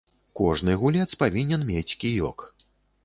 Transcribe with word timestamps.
Кожны 0.39 0.73
гулец 0.83 1.07
павінен 1.21 1.67
мець 1.71 1.97
кіёк. 2.05 2.47